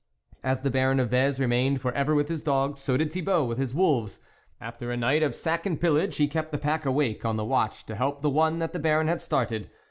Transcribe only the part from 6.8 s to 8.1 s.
awake on the watch to